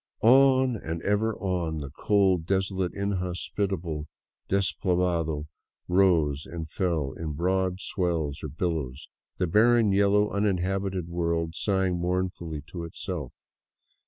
[0.23, 4.07] On and ever on the cold, desolate, inhospitable
[4.49, 5.45] despoblado
[5.87, 12.63] rose and fell in broad swells or billows, the barren, yellow, uninhabited world sighing mournfully
[12.69, 13.31] to itself.